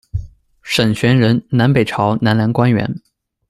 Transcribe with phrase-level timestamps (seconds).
[0.63, 2.99] 沈旋人，南北朝南梁官员。